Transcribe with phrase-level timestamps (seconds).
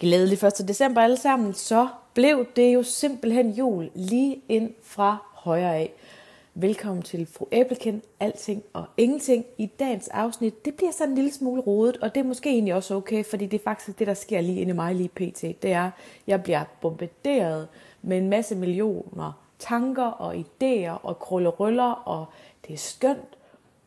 [0.00, 0.68] Glædelig 1.
[0.68, 5.92] december alle sammen, så blev det jo simpelthen jul lige ind fra højre af.
[6.54, 9.44] Velkommen til fru Æblekind, alting og ingenting.
[9.58, 12.74] I dagens afsnit, det bliver sådan en lille smule rodet, og det er måske egentlig
[12.74, 15.42] også okay, fordi det er faktisk det, der sker lige inde i mig lige pt.
[15.42, 15.90] Det er,
[16.26, 17.68] jeg bliver bombarderet
[18.02, 22.26] med en masse millioner tanker og idéer og krullerøller, og
[22.66, 23.36] det er skønt.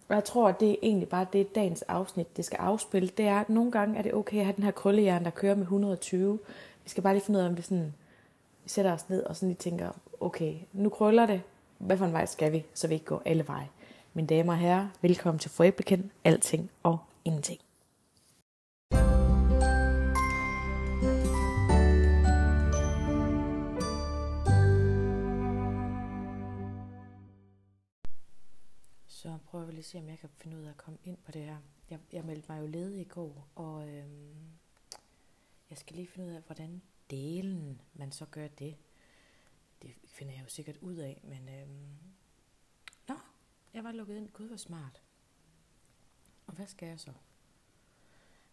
[0.09, 3.09] Og jeg tror, at det er egentlig bare det, dagens afsnit det skal afspille.
[3.17, 5.55] Det er, at nogle gange er det okay at have den her krøllejern, der kører
[5.55, 6.39] med 120.
[6.83, 7.93] Vi skal bare lige finde ud af, om vi, sådan,
[8.63, 9.89] vi sætter os ned og sådan lige tænker,
[10.19, 11.41] okay, nu krøller det.
[11.77, 13.69] Hvad for en vej skal vi, så vi ikke går alle veje?
[14.13, 17.59] Mine damer og herrer, velkommen til Foræblekendt, Alting og Ingenting.
[29.53, 31.41] Prøver lige at se, om jeg kan finde ud af at komme ind på det
[31.41, 31.57] her.
[31.89, 34.51] Jeg, jeg meldte mig jo ledig i går, og øhm,
[35.69, 38.77] jeg skal lige finde ud af, hvordan delen man så gør det.
[39.81, 41.97] Det finder jeg jo sikkert ud af, men øhm,
[43.07, 43.15] nå,
[43.73, 44.29] jeg var lukket ind.
[44.29, 45.01] Gud, hvor smart.
[46.47, 47.13] Og hvad skal jeg så?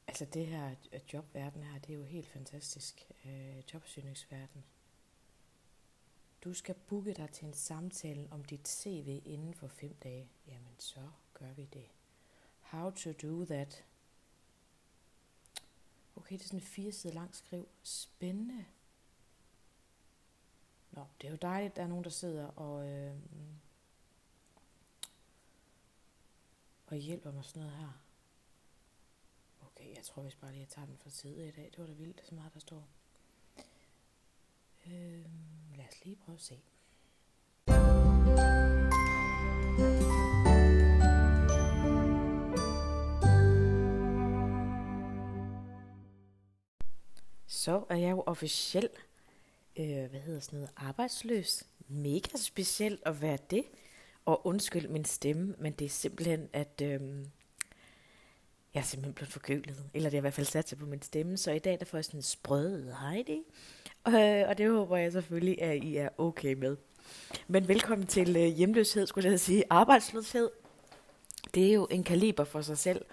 [0.07, 3.11] Altså det her øh, jobverden her, det er jo helt fantastisk.
[3.25, 4.65] Øh, jobsøgningsverden.
[6.45, 10.29] Du skal booke dig til en samtale om dit CV inden for fem dage.
[10.47, 11.87] Jamen, så gør vi det.
[12.61, 13.85] How to do that.
[16.17, 17.69] Okay, det er sådan en fire sider lang skriv.
[17.83, 18.65] Spændende.
[20.91, 23.17] Nå, det er jo dejligt, at der er nogen, der sidder og, øh,
[26.87, 27.93] og hjælper mig sådan noget her.
[29.61, 31.65] Okay, jeg tror vist bare lige, at jeg tager den for side i dag.
[31.65, 32.89] Det var da vildt, så meget der står.
[34.87, 35.27] Øh,
[35.81, 36.61] lad os lige prøve at se.
[47.47, 49.07] Så er jeg jo officielt,
[49.77, 51.65] øh, hvad hedder sådan noget, arbejdsløs.
[51.89, 53.65] Mega specielt at være det.
[54.25, 57.01] Og undskyld min stemme, men det er simpelthen, at øh,
[58.75, 59.85] jeg er simpelthen blevet forkølet.
[59.95, 61.37] Eller det er i hvert fald sat sig på min stemme.
[61.37, 63.43] Så i dag der får jeg sådan en sprød Heidi.
[64.09, 66.77] Øh, og det håber jeg selvfølgelig, at I er okay med.
[67.49, 69.65] Men velkommen til øh, hjemløshed, skulle jeg sige.
[69.71, 70.51] Arbejdsløshed.
[71.55, 73.05] Det er jo en kaliber for sig selv.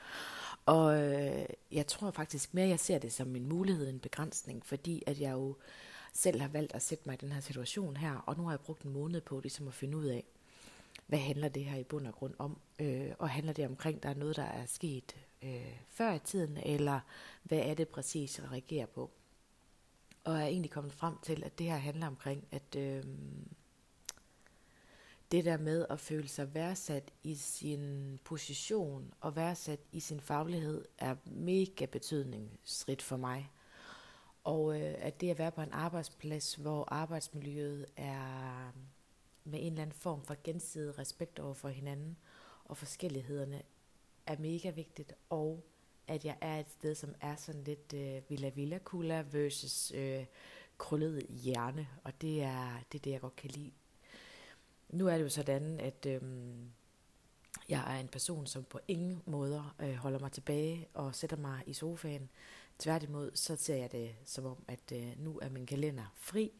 [0.65, 5.03] Og øh, jeg tror faktisk mere, jeg ser det som en mulighed, en begrænsning, fordi
[5.07, 5.55] at jeg jo
[6.13, 8.59] selv har valgt at sætte mig i den her situation her, og nu har jeg
[8.59, 10.23] brugt en måned på ligesom at finde ud af,
[11.07, 14.09] hvad handler det her i bund og grund om, øh, og handler det omkring, der
[14.09, 16.99] er noget, der er sket øh, før i tiden, eller
[17.43, 19.11] hvad er det præcis, jeg reagerer på.
[20.27, 23.03] Og jeg er egentlig kommet frem til, at det her handler omkring, at øh,
[25.31, 30.85] det der med at føle sig værdsat i sin position og værdsat i sin faglighed
[30.97, 33.51] er mega betydningsrigt for mig.
[34.43, 38.71] Og øh, at det at være på en arbejdsplads, hvor arbejdsmiljøet er
[39.43, 42.17] med en eller anden form for gensidig respekt over for hinanden,
[42.65, 43.61] og forskellighederne
[44.25, 45.63] er mega vigtigt, og
[46.07, 50.25] at jeg er et sted, som er sådan lidt øh, Villa Villa Kula versus øh,
[50.77, 53.71] krøllet hjerne, og det er, det er det, jeg godt kan lide.
[54.89, 56.21] Nu er det jo sådan, at øh,
[57.69, 61.63] jeg er en person, som på ingen måder øh, holder mig tilbage og sætter mig
[61.65, 62.29] i sofaen.
[62.79, 66.51] Tværtimod, så ser jeg det som om, at øh, nu er min kalender fri.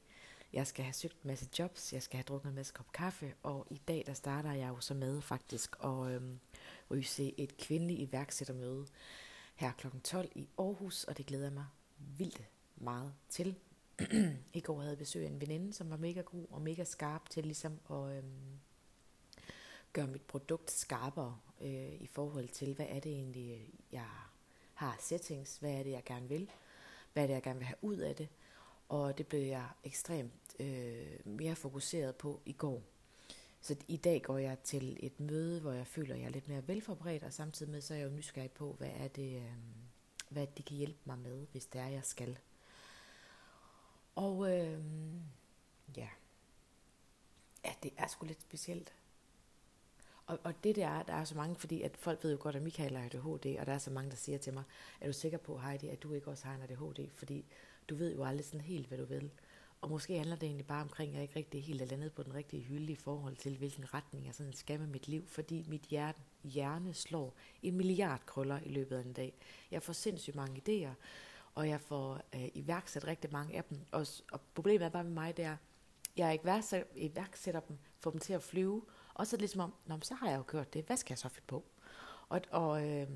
[0.54, 3.34] Jeg skal have søgt en masse jobs, jeg skal have drukket en masse kop kaffe,
[3.44, 6.22] og i dag der starter jeg jo så med faktisk at øh,
[6.92, 8.86] ryge et kvindeligt iværksættermøde
[9.58, 9.88] her kl.
[10.04, 11.66] 12 i Aarhus, og det glæder jeg mig
[11.98, 12.42] vildt
[12.76, 13.56] meget til.
[14.54, 17.30] I går havde jeg besøg af en veninde, som var mega god og mega skarp
[17.30, 18.60] til ligesom at øhm,
[19.94, 24.10] gøre mit produkt skarpere øh, i forhold til, hvad er det egentlig, jeg
[24.74, 26.50] har settings, hvad er det, jeg gerne vil,
[27.14, 28.28] hvad er det, jeg gerne vil have ud af det.
[28.90, 32.82] Og det blev jeg ekstremt øh, mere fokuseret på i går.
[33.62, 36.48] Så i dag går jeg til et møde, hvor jeg føler, at jeg er lidt
[36.48, 39.74] mere velforberedt, og samtidig med, så er jeg jo nysgerrig på, hvad er det, øhm,
[40.30, 42.38] hvad de kan hjælpe mig med, hvis det er, jeg skal.
[44.16, 44.82] Og øh,
[45.98, 46.08] ja,
[47.66, 48.94] ja, det er sgu lidt specielt.
[50.28, 52.62] Og, og det der, der er så mange, fordi at folk ved jo godt, at
[52.62, 54.64] Michael har ADHD, og der er så mange, der siger til mig,
[55.02, 57.10] er du sikker på, Heidi, at du ikke også har en ADHD?
[57.14, 57.46] Fordi
[57.90, 59.32] du ved jo aldrig sådan helt, hvad du vil.
[59.88, 62.24] Og måske handler det egentlig bare omkring, at jeg ikke rigtig helt er landet på
[62.24, 65.66] den rigtige hylde i forhold til, hvilken retning jeg sådan skal med mit liv, fordi
[65.68, 69.34] mit hjerte, hjerne slår en milliard krøller i løbet af en dag.
[69.72, 70.94] Jeg får sindssygt mange idéer,
[71.56, 73.80] og jeg får øh, iværksat rigtig mange af dem.
[73.92, 75.58] Og, og problemet er bare med mig, det er,
[76.18, 78.82] jeg iværksætter, iværksætter dem, får dem til at flyve,
[79.14, 81.14] og så er det ligesom om, Nå, så har jeg jo gjort det, hvad skal
[81.14, 81.64] jeg så finde på?
[82.30, 83.08] Og, og øh,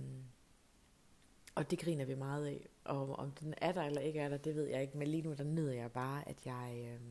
[1.55, 2.67] og det griner vi meget af.
[2.83, 4.97] Og om den er der eller ikke er der, det ved jeg ikke.
[4.97, 6.89] Men lige nu, der nyder jeg bare, at jeg...
[6.93, 7.01] Øh,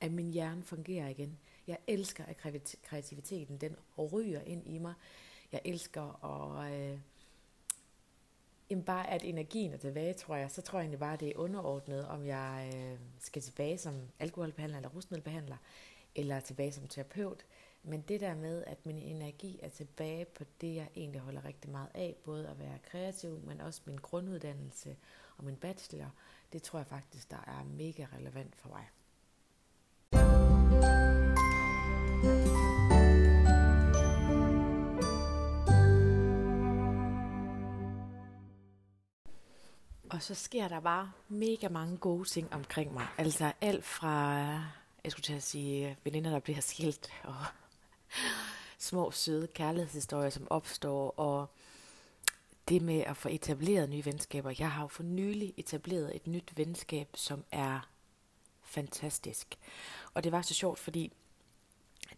[0.00, 1.38] at min hjerne fungerer igen.
[1.66, 2.36] Jeg elsker, at
[2.82, 4.94] kreativiteten den ryger ind i mig.
[5.52, 6.72] Jeg elsker at...
[6.72, 6.98] Øh,
[8.70, 10.50] jamen bare at energien er tilbage, tror jeg.
[10.50, 13.94] Så tror jeg egentlig bare, at det er underordnet, om jeg øh, skal tilbage som
[14.18, 15.56] alkoholbehandler eller rusmiddelbehandler,
[16.14, 17.44] eller tilbage som terapeut.
[17.86, 21.70] Men det der med, at min energi er tilbage på det, jeg egentlig holder rigtig
[21.70, 24.96] meget af, både at være kreativ, men også min grunduddannelse
[25.36, 26.10] og min bachelor,
[26.52, 28.88] det tror jeg faktisk, der er mega relevant for mig.
[40.10, 43.06] Og så sker der bare mega mange gode ting omkring mig.
[43.18, 44.38] Altså alt fra,
[45.04, 47.34] jeg skulle til at sige, veninder, der bliver skilt, og
[48.78, 51.46] små, søde kærlighedshistorier, som opstår, og
[52.68, 54.52] det med at få etableret nye venskaber.
[54.58, 57.88] Jeg har jo for nylig etableret et nyt venskab, som er
[58.62, 59.58] fantastisk.
[60.14, 61.12] Og det var så sjovt, fordi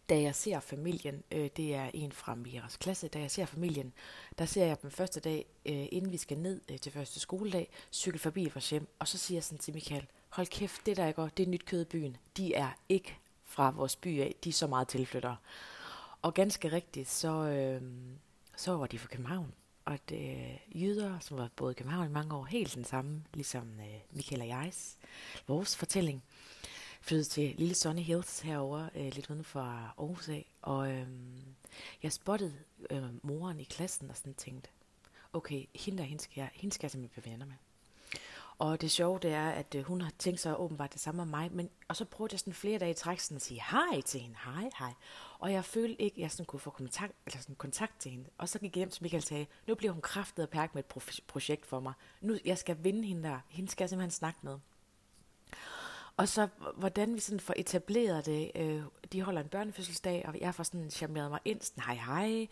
[0.09, 3.93] da jeg ser familien, øh, det er en fra Miras klasse, da jeg ser familien,
[4.39, 7.69] der ser jeg dem første dag, øh, inden vi skal ned øh, til første skoledag,
[7.93, 11.13] cykle forbi vores hjem, og så siger jeg sådan til Michael, hold kæft, det der
[11.13, 12.17] går, det er nyt kød i byen.
[12.37, 15.37] De er ikke fra vores by af, de er så meget tilflyttere.
[16.26, 17.82] Og ganske rigtigt, så, øh,
[18.56, 19.55] så var de fra København.
[19.84, 23.25] Og det øh, jyder, som var både i København i mange år, helt den samme,
[23.34, 24.99] ligesom øh, Michael og jegs,
[25.46, 26.25] vores fortælling
[27.00, 31.06] flyttede til lille Sunny Hills herover øh, lidt uden for Aarhus af, og øh,
[32.02, 32.55] jeg spottede
[32.90, 34.70] øh, moren i klassen og sådan tænkte,
[35.32, 37.66] okay, hende der, hende skal jeg, hende skal jeg simpelthen blive venner med.
[38.58, 41.31] Og det sjove det er, at øh, hun har tænkt sig åbenbart det samme med
[41.31, 44.00] mig, men, og så prøvede jeg sådan flere dage i træk sådan at sige hej
[44.00, 44.93] til hende, hej, hej.
[45.38, 48.25] Og jeg følte ikke, at jeg sådan kunne få kontakt, eller sådan kontakt til hende.
[48.38, 50.75] Og så gik jeg hjem til Michael og sagde, nu bliver hun kraftet og pærk
[50.75, 51.93] med et projekt for mig.
[52.20, 53.38] Nu, jeg skal vinde hende der.
[53.49, 54.59] Hende skal jeg simpelthen snakke med.
[56.17, 58.50] Og så hvordan vi sådan får etableret det.
[58.55, 58.82] Øh,
[59.12, 62.47] de holder en børnefødselsdag, og jeg får sådan charmeret mig ind, sådan hej hej.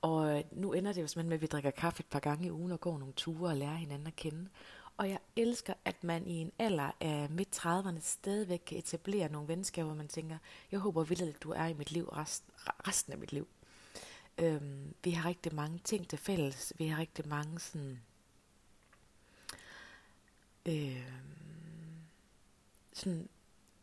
[0.00, 2.46] Og øh, nu ender det jo simpelthen med, at vi drikker kaffe et par gange
[2.46, 4.48] i ugen og går nogle ture og lærer hinanden at kende.
[5.00, 9.48] Og jeg elsker, at man i en alder af midt 30'erne stadigvæk kan etablere nogle
[9.48, 10.38] venskaber, hvor man tænker,
[10.72, 12.44] jeg håber vildt, at du er i mit liv rest,
[12.88, 13.48] resten af mit liv.
[14.38, 16.72] Øhm, vi har rigtig mange ting til fælles.
[16.78, 18.00] Vi har rigtig mange sådan...
[20.66, 22.04] Øhm,
[22.92, 23.28] sådan,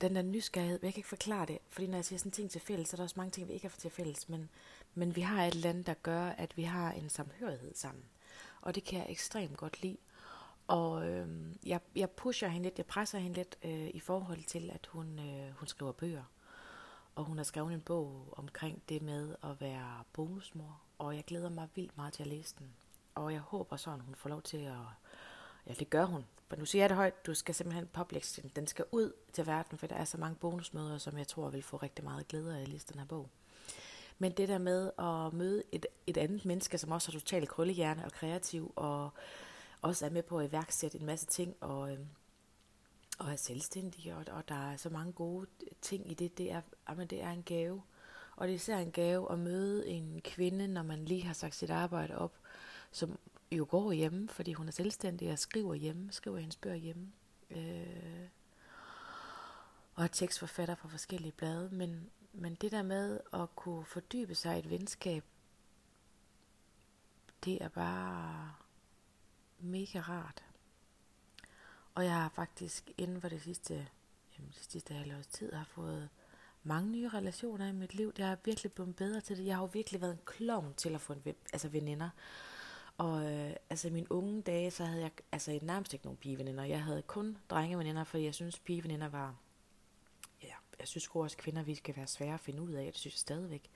[0.01, 2.61] den der nysgerrighed, jeg kan ikke forklare det, fordi når jeg siger sådan ting til
[2.61, 4.49] fælles, så er der også mange ting, vi ikke har til fælles, men,
[4.93, 8.03] men vi har et eller andet, der gør, at vi har en samhørighed sammen.
[8.61, 9.97] Og det kan jeg ekstremt godt lide.
[10.67, 11.27] Og øh,
[11.65, 15.19] jeg, jeg pusher hende lidt, jeg presser hende lidt øh, i forhold til, at hun,
[15.19, 16.23] øh, hun skriver bøger.
[17.15, 21.49] Og hun har skrevet en bog omkring det med at være bonusmor, og jeg glæder
[21.49, 22.73] mig vildt meget til at læse den.
[23.15, 24.77] Og jeg håber sådan, hun får lov til at
[25.67, 26.25] Ja, det gør hun.
[26.49, 28.51] Men nu siger jeg det højt, du skal simpelthen publish den.
[28.55, 31.63] Den skal ud til verden, for der er så mange bonusmøder, som jeg tror vil
[31.63, 33.29] få rigtig meget glæde af at læse den her bog.
[34.19, 38.05] Men det der med at møde et, et andet menneske, som også har totalt krøllehjerne
[38.05, 39.09] og kreativ, og
[39.87, 41.99] også er med på at iværksætte en masse ting, og, øh,
[43.19, 45.47] og er selvstændig, og, og der er så mange gode
[45.81, 47.81] ting i det, det er, jamen, det er en gave.
[48.35, 51.55] Og det er især en gave at møde en kvinde, når man lige har sagt
[51.55, 52.33] sit arbejde op,
[52.91, 53.19] som
[53.51, 57.11] jo går hjemme, fordi hun er selvstændig og skriver hjemme, skriver hendes bøger hjemme.
[57.51, 58.27] Øh,
[59.93, 61.69] og er tekstforfatter for forskellige blade.
[61.71, 65.23] Men, men det der med at kunne fordybe sig i et venskab,
[67.45, 68.53] det er bare
[69.59, 70.43] mega rart.
[71.95, 73.73] Og jeg har faktisk inden for det sidste,
[74.37, 76.09] jamen det sidste halvårs tid, har fået
[76.63, 78.13] mange nye relationer i mit liv.
[78.17, 79.45] Jeg er virkelig blevet bedre til det.
[79.45, 81.21] Jeg har jo virkelig været en klovn til at få en,
[81.53, 82.09] altså veninder.
[82.97, 86.63] Og øh, altså i mine unge dage, så havde jeg altså nærmest ikke nogen pigeveninder.
[86.63, 89.35] Jeg havde kun drengeveninder, for jeg synes pigeveninder var...
[90.43, 93.13] Ja, jeg synes også, kvinder vi skal være svære at finde ud af, det synes
[93.13, 93.69] jeg stadigvæk.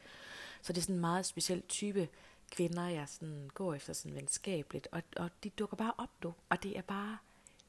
[0.61, 2.09] Så det er sådan en meget speciel type
[2.51, 4.87] kvinder, jeg sådan går efter sådan venskabeligt.
[4.91, 6.33] Og, og de dukker bare op, du.
[6.49, 7.17] Og det er bare...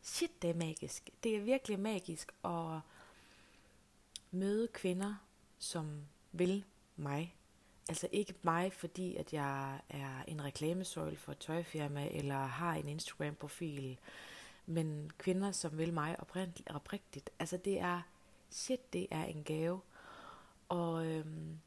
[0.03, 1.11] Shit, det er magisk.
[1.25, 2.81] Det er virkelig magisk at
[4.31, 5.15] møde kvinder,
[5.59, 6.65] som vil
[6.97, 7.35] mig
[7.89, 12.89] Altså ikke mig, fordi at jeg er en reklamesøjle for et tøjfirma, eller har en
[12.89, 13.99] Instagram-profil,
[14.67, 16.17] men kvinder, som vil mig
[16.67, 17.31] oprigtigt.
[17.39, 18.03] Altså det er,
[18.51, 19.81] shit, det er en gave.
[20.69, 21.61] Og, øhm,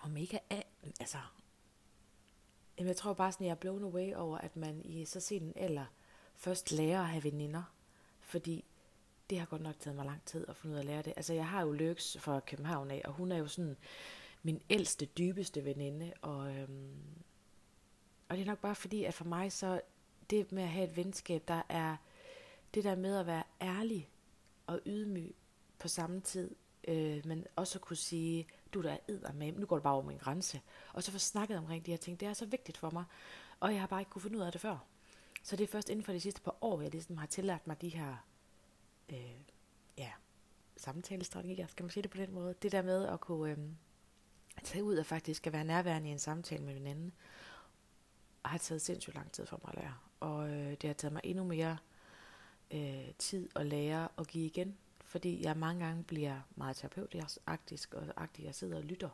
[0.00, 0.38] og mega,
[1.00, 1.18] altså,
[2.80, 5.42] jamen jeg tror bare sådan, jeg er blown away over, at man i så sen
[5.42, 5.84] en alder
[6.36, 7.62] først lærer at have veninder.
[8.20, 8.64] Fordi
[9.30, 11.12] det har godt nok taget mig lang tid at finde ud af at lære det.
[11.16, 13.76] Altså jeg har jo Lyks fra København af, og hun er jo sådan
[14.42, 16.12] min ældste, dybeste veninde.
[16.22, 16.98] Og, øhm,
[18.28, 19.80] og det er nok bare fordi, at for mig så,
[20.30, 21.96] det med at have et venskab, der er
[22.74, 24.08] det der med at være ærlig
[24.66, 25.34] og ydmyg
[25.78, 26.54] på samme tid,
[26.88, 30.04] øh, men også at kunne sige, du der æder med, nu går det bare over
[30.04, 30.60] min grænse.
[30.92, 33.04] Og så få snakket omkring de her ting, det er så vigtigt for mig,
[33.60, 34.78] og jeg har bare ikke kunne finde ud af det før.
[35.42, 37.80] Så det er først inden for de sidste par år, jeg ligesom har tillært mig
[37.80, 38.16] de her
[39.08, 39.40] øh,
[39.98, 40.10] ja,
[40.76, 42.54] samtalestrategier, skal man sige det på den måde.
[42.62, 43.58] Det der med at kunne øh,
[44.64, 47.12] tage ud og faktisk at være nærværende i en samtale med anden,
[48.44, 49.94] har taget sindssygt lang tid for mig at lære.
[50.20, 51.76] Og øh, det har taget mig endnu mere
[52.70, 54.76] øh, tid at lære at give igen.
[55.10, 58.44] Fordi jeg mange gange bliver meget terapeutisk og agtig.
[58.44, 59.08] Jeg sidder og lytter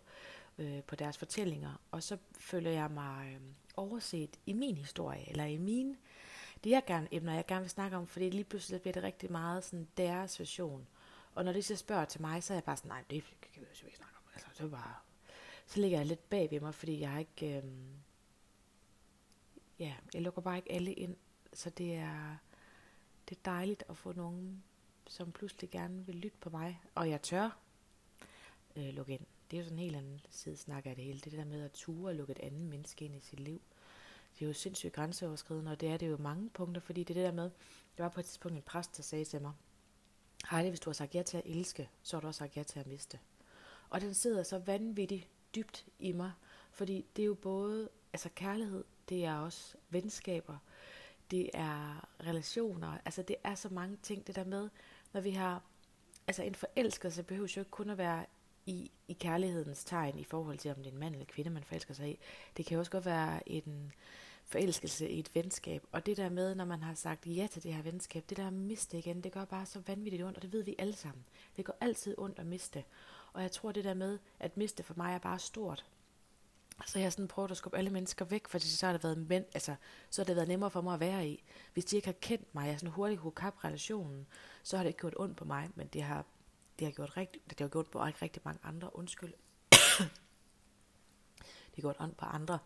[0.59, 1.81] øh, på deres fortællinger.
[1.91, 3.41] Og så føler jeg mig øh,
[3.77, 5.97] overset i min historie, eller i min,
[6.65, 9.33] det jeg gerne, emner, jeg gerne vil snakke om, fordi lige pludselig bliver det rigtig
[9.33, 10.87] meget sådan deres version.
[11.35, 13.63] Og når de så spørger til mig, så er jeg bare sådan, nej, det kan
[13.63, 14.23] vi jo ikke snakke om.
[14.35, 14.95] Altså, det var bare,
[15.67, 17.65] så ligger jeg lidt bag ved mig, fordi jeg har ikke, øh,
[19.79, 21.17] ja, jeg lukker bare ikke alle ind.
[21.53, 22.37] Så det er,
[23.29, 24.63] det er dejligt at få nogen,
[25.09, 26.81] som pludselig gerne vil lytte på mig.
[26.95, 27.59] Og jeg tør
[28.77, 29.27] øh, lukke ind.
[29.51, 31.21] Det er jo sådan en helt anden side snak af det hele.
[31.21, 33.61] Det der med at ture og lukke et andet menneske ind i sit liv.
[34.35, 37.21] Det er jo sindssygt grænseoverskridende, og det er det jo mange punkter, fordi det er
[37.21, 37.51] det der med,
[37.99, 39.53] der var på et tidspunkt en præst, der sagde til mig,
[40.51, 42.63] Heidi, hvis du har sagt ja til at elske, så har du også sagt ja
[42.63, 43.19] til at miste.
[43.91, 46.33] Og den sidder så vanvittigt dybt i mig,
[46.71, 50.59] fordi det er jo både altså kærlighed, det er også venskaber,
[51.31, 54.69] det er relationer, altså det er så mange ting, det der med,
[55.17, 55.63] når vi har,
[56.27, 58.27] altså en forelskelse behøver jo ikke kun at være
[58.67, 61.65] i, i kærlighedens tegn i forhold til, om det er en mand eller kvinde, man
[61.65, 62.19] forelsker sig i.
[62.57, 63.93] Det kan også godt være en
[64.45, 65.83] forelskelse i et venskab.
[65.93, 68.47] Og det der med, når man har sagt ja til det her venskab, det der
[68.47, 71.25] at miste igen, det gør bare så vanvittigt ondt, og det ved vi alle sammen.
[71.57, 72.85] Det går altid ondt at miste.
[73.33, 75.87] Og jeg tror, det der med at miste for mig er bare stort.
[76.85, 79.19] Så jeg har sådan prøvet at skubbe alle mennesker væk, fordi så har det været,
[79.19, 79.75] men, altså,
[80.11, 81.45] så har det været nemmere for mig at være i.
[81.73, 84.27] Hvis de ikke har kendt mig, altså jeg sådan hurtigt kunne kappe relationen,
[84.63, 86.25] så har det ikke gjort ondt på mig, men det har,
[86.79, 88.97] det har gjort rigtig, det har gjort på ikke rigtig mange andre.
[88.97, 89.33] Undskyld.
[91.71, 92.59] det har gjort ondt på andre,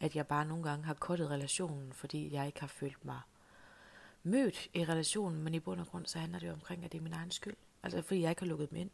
[0.00, 3.20] at jeg bare nogle gange har kottet relationen, fordi jeg ikke har følt mig
[4.22, 6.98] mødt i relationen, men i bund og grund så handler det jo omkring, at det
[6.98, 7.56] er min egen skyld.
[7.82, 8.90] Altså fordi jeg ikke har lukket dem ind.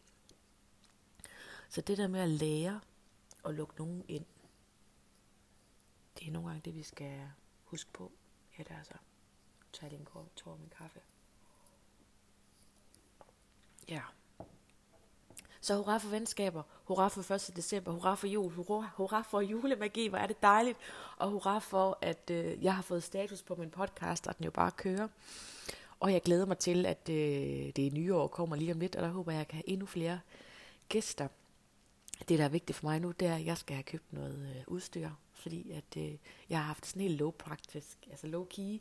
[1.68, 2.80] Så det der med at lære
[3.44, 4.24] at lukke nogen ind,
[6.18, 7.30] det er nogle gange det, vi skal
[7.64, 8.12] huske på.
[8.58, 8.94] Ja, det er så.
[9.72, 11.00] Tag lige en kort tår min kaffe.
[13.88, 14.00] Ja.
[15.60, 17.56] Så hurra for venskaber, hurra for 1.
[17.56, 20.78] december, hurra for jul, hurra, hurra for julemagi, hvor er det dejligt,
[21.16, 24.50] og hurra for, at øh, jeg har fået status på min podcast, og den jo
[24.50, 25.08] bare kører.
[26.00, 29.02] Og jeg glæder mig til, at øh, det nye år kommer lige om lidt, og
[29.02, 30.20] der håber jeg, at jeg kan have endnu flere
[30.88, 31.28] gæster.
[32.28, 34.56] Det, der er vigtigt for mig nu, det er, at jeg skal have købt noget
[34.56, 36.14] øh, udstyr, fordi at øh,
[36.50, 38.80] jeg har haft sådan helt low practice, altså low key,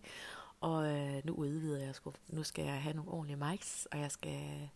[0.61, 2.13] og øh, nu udvider jeg sgu.
[2.27, 4.67] Nu skal jeg have nogle ordentlige mics, og jeg skal øh,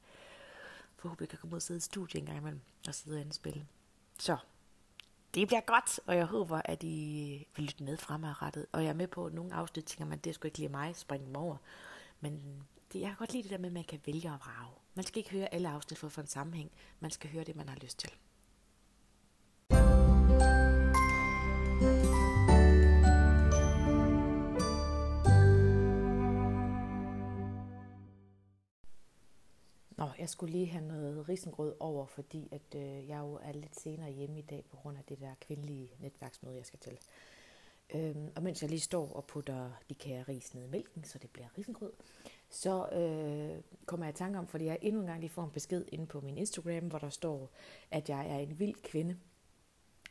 [0.95, 3.67] forhåbentlig kan komme ud og sidde i studiet en gang imellem og sidde og indspille.
[4.19, 4.37] Så
[5.33, 8.65] det bliver godt, og jeg håber, at I vil lytte med fremadrettet.
[8.71, 10.95] Og jeg er med på, at nogle afsnit tænker man, det skulle ikke lige mig,
[10.95, 11.57] springe dem over.
[12.19, 14.75] Men det, jeg kan godt lide det der med, at man kan vælge at vrage.
[14.95, 16.71] Man skal ikke høre alle afsnit for at få en sammenhæng.
[16.99, 18.11] Man skal høre det, man har lyst til.
[30.21, 34.11] Jeg skulle lige have noget risengrød over, fordi at øh, jeg jo er lidt senere
[34.11, 36.97] hjemme i dag på grund af det der kvindelige netværksmøde, jeg skal til.
[37.95, 41.17] Øhm, og mens jeg lige står og putter de kære ris ned i mælken, så
[41.17, 41.91] det bliver risengrød,
[42.49, 45.51] så øh, kommer jeg i tanke om, fordi jeg endnu en gang lige får en
[45.51, 47.49] besked inde på min Instagram, hvor der står,
[47.91, 49.17] at jeg er en vild kvinde.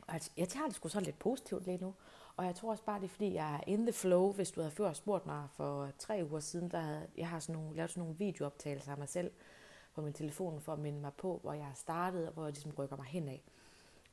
[0.07, 1.95] Og altså, jeg tager det sgu så lidt positivt lige nu.
[2.37, 4.33] Og jeg tror også bare, det er fordi, jeg er in the flow.
[4.33, 7.63] Hvis du havde før spurgt mig for tre uger siden, der havde, jeg har sådan
[7.63, 9.31] nogle, lavet sådan nogle videooptagelser af mig selv
[9.95, 12.53] på min telefon for at minde mig på, hvor jeg har startet, og hvor jeg
[12.53, 13.39] ligesom rykker mig henad.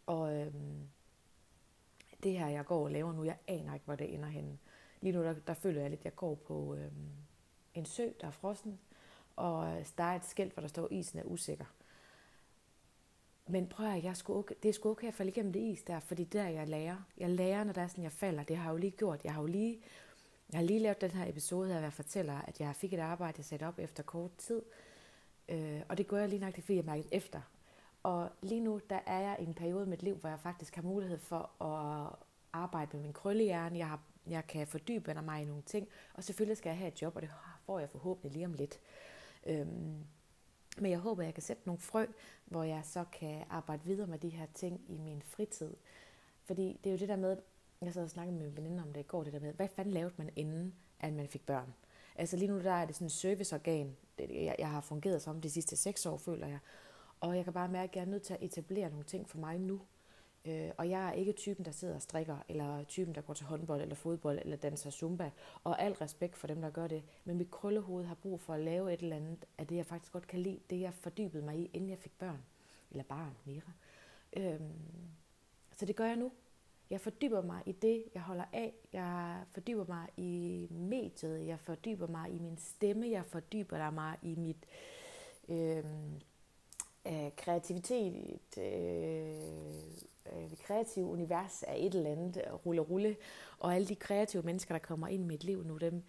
[0.05, 0.87] Og øhm,
[2.23, 4.57] det her, jeg går og laver nu, jeg aner ikke, hvor det ender henne.
[5.01, 7.09] Lige nu, der, der føler jeg lidt, at jeg går på øhm,
[7.73, 8.79] en sø, der er frossen,
[9.35, 11.65] og øh, der er et skilt, hvor der står, isen er usikker.
[13.47, 15.83] Men prøv at jeg skulle okay, det er sgu okay at falde igennem det is
[15.83, 16.97] der, fordi der jeg lærer.
[17.17, 18.43] Jeg lærer, når der er sådan, jeg falder.
[18.43, 19.23] Det har jeg jo lige gjort.
[19.23, 19.81] Jeg har jo lige,
[20.51, 22.99] jeg har lige lavet den her episode her, hvor jeg fortæller, at jeg fik et
[22.99, 24.61] arbejde, jeg satte op efter kort tid.
[25.49, 27.41] Øh, og det gør jeg lige nok, fordi jeg mærket efter.
[28.03, 30.75] Og lige nu, der er jeg i en periode i mit liv, hvor jeg faktisk
[30.75, 32.15] har mulighed for at
[32.53, 33.77] arbejde med min krøllehjerne.
[33.77, 37.01] Jeg, har, jeg kan fordybe mig i nogle ting, og selvfølgelig skal jeg have et
[37.01, 37.31] job, og det
[37.65, 38.79] får jeg forhåbentlig lige om lidt.
[39.45, 40.05] Øhm,
[40.77, 42.05] men jeg håber, jeg kan sætte nogle frø,
[42.45, 45.73] hvor jeg så kan arbejde videre med de her ting i min fritid.
[46.43, 47.37] Fordi det er jo det der med,
[47.81, 49.67] jeg sad og snakkede med min veninde om det i går, det der med, hvad
[49.67, 51.73] fanden lavede man inden at man fik børn.
[52.17, 55.41] Altså lige nu der er det sådan et serviceorgan, det, jeg, jeg har fungeret som
[55.41, 56.59] de sidste seks år, føler jeg.
[57.19, 59.37] Og jeg kan bare mærke, at jeg er nødt til at etablere nogle ting for
[59.37, 59.81] mig nu.
[60.45, 63.45] Øh, og jeg er ikke typen, der sidder og strikker, eller typen, der går til
[63.45, 65.31] håndbold, eller fodbold, eller danser zumba.
[65.63, 67.03] Og al respekt for dem, der gør det.
[67.25, 70.13] Men mit krøllehoved har brug for at lave et eller andet af det, jeg faktisk
[70.13, 70.59] godt kan lide.
[70.69, 72.43] Det, jeg fordybede mig i, inden jeg fik børn.
[72.91, 73.71] Eller barn, Mira.
[74.33, 74.71] Øhm,
[75.75, 76.31] så det gør jeg nu.
[76.89, 78.73] Jeg fordyber mig i det, jeg holder af.
[78.93, 81.47] Jeg fordyber mig i mediet.
[81.47, 83.09] Jeg fordyber mig i min stemme.
[83.09, 84.65] Jeg fordyber mig i mit
[85.49, 85.83] øh,
[87.07, 88.57] øh, kreativitet.
[88.57, 89.37] Øh,
[90.33, 93.15] øh, kreative univers af et eller andet øh, rulle rulle.
[93.59, 96.03] Og alle de kreative mennesker, der kommer ind i mit liv nu, dem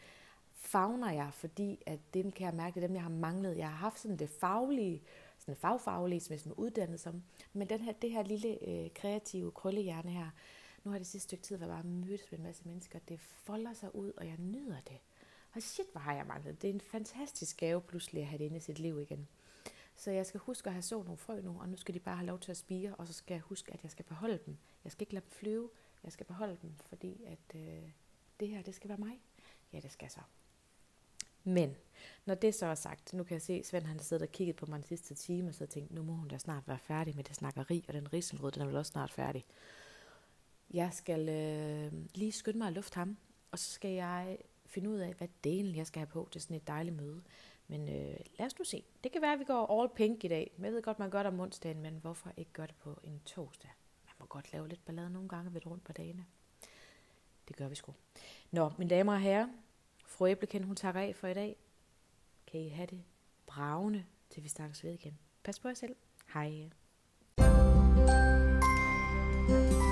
[0.54, 3.56] fagner jeg, fordi at dem kan jeg mærke, det er dem, jeg har manglet.
[3.56, 5.02] Jeg har haft sådan det faglige,
[5.38, 7.22] sådan fagfaglige, som jeg er uddannet som.
[7.52, 10.30] Men den her, det her lille øh, kreative krøllehjerne her,
[10.88, 12.98] nu har det sidste stykke tid været bare mødt med en masse mennesker.
[12.98, 14.98] Det folder sig ud, og jeg nyder det.
[15.54, 16.62] Og shit, hvor har jeg manglet.
[16.62, 19.28] Det er en fantastisk gave pludselig at have det inde i sit liv igen.
[19.96, 22.16] Så jeg skal huske at have så nogle frø nu, og nu skal de bare
[22.16, 24.56] have lov til at spire, og så skal jeg huske, at jeg skal beholde dem.
[24.84, 25.70] Jeg skal ikke lade dem flyve,
[26.04, 27.90] jeg skal beholde dem, fordi at øh,
[28.40, 29.20] det her, det skal være mig.
[29.72, 30.20] Ja, det skal så.
[31.44, 31.76] Men
[32.26, 34.32] når det så er sagt, nu kan jeg se, at Svend han har siddet og
[34.32, 36.78] kigget på mig den sidste time, og så tænkt, nu må hun da snart være
[36.78, 39.46] færdig med det snakkeri, og den risengrød, den er vel også snart færdig.
[40.70, 43.16] Jeg skal øh, lige skynde mig at lufte ham,
[43.50, 46.56] og så skal jeg finde ud af, hvad delen jeg skal have på til sådan
[46.56, 47.22] et dejligt møde.
[47.68, 48.84] Men øh, lad os nu se.
[49.04, 50.50] Det kan være, at vi går all pink i dag.
[50.58, 53.20] Jeg ved godt, man gør det om onsdagen, men hvorfor ikke gøre det på en
[53.24, 53.70] torsdag?
[54.06, 56.24] Man må godt lave lidt ballade nogle gange ved rundt på dagene.
[57.48, 57.94] Det gør vi sgu.
[58.50, 59.48] Nå, mine damer og herrer,
[60.06, 61.56] fru Æblekind, hun tager af for i dag.
[62.46, 63.02] Kan I have det
[63.46, 65.18] bravende, til vi snakkes ved igen.
[65.44, 65.96] Pas på jer selv.
[66.34, 66.70] Hej.
[69.48, 69.87] thank you